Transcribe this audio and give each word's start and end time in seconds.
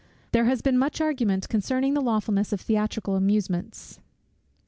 There 0.31 0.45
has 0.45 0.63
been 0.63 0.79
much 0.79 0.99
argument 0.99 1.47
concerning 1.47 1.93
the 1.93 2.01
lawfulness 2.01 2.51
of 2.51 2.59
theatrical 2.59 3.15
amusements. 3.15 3.99